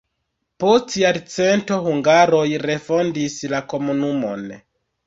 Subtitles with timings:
[0.63, 4.53] Post jarcento hungaroj refondis la komunumon.